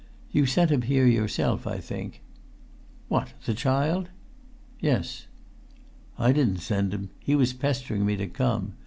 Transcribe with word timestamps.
"You 0.31 0.47
sent 0.47 0.71
him 0.71 0.81
here 0.81 1.05
yourself, 1.05 1.67
I 1.67 1.77
think?" 1.77 2.23
"What, 3.07 3.33
the 3.45 3.53
child?" 3.53 4.09
"Yes." 4.79 5.27
"I 6.17 6.31
didn't 6.31 6.57
send 6.61 6.91
him. 6.91 7.11
He 7.19 7.35
was 7.35 7.53
pestering 7.53 8.03
me 8.03 8.15
to 8.15 8.25
come. 8.25 8.73